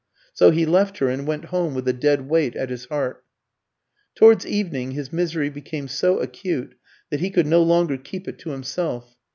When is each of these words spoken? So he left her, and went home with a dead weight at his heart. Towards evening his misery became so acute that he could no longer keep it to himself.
So 0.33 0.49
he 0.49 0.65
left 0.65 0.97
her, 0.97 1.09
and 1.09 1.27
went 1.27 1.45
home 1.53 1.75
with 1.75 1.87
a 1.87 1.93
dead 1.93 2.27
weight 2.27 2.55
at 2.55 2.71
his 2.71 2.85
heart. 2.85 3.23
Towards 4.15 4.47
evening 4.47 4.93
his 4.93 5.13
misery 5.13 5.51
became 5.51 5.87
so 5.87 6.17
acute 6.17 6.73
that 7.11 7.19
he 7.19 7.29
could 7.29 7.45
no 7.45 7.61
longer 7.61 7.97
keep 7.97 8.27
it 8.27 8.39
to 8.39 8.49
himself. 8.49 9.15